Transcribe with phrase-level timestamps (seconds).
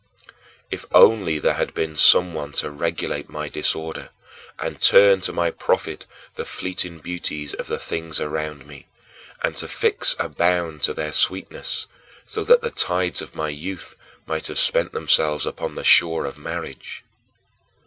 [0.17, 0.27] 3.
[0.71, 4.09] If only there had been someone to regulate my disorder
[4.57, 8.87] and turn to my profit the fleeting beauties of the things around me,
[9.43, 11.85] and to fix a bound to their sweetness,
[12.25, 13.95] so that the tides of my youth
[14.25, 17.03] might have spent themselves upon the shore of marriage!